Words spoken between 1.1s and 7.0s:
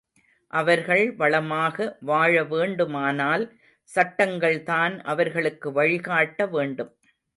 வளமாக வாழ வேண்டுமானால், சட்டங்கள்தான் அவர்களுக்கு வழி காட்ட வேண்டும்.